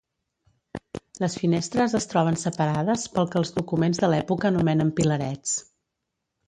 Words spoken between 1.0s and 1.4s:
Les